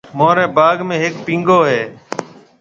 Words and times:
مهوريَ 0.17 0.45
باگ 0.57 0.79
۾ 0.93 0.97
هيَڪ 1.03 1.15
پينگو 1.25 1.59
هيَ۔ 1.69 1.81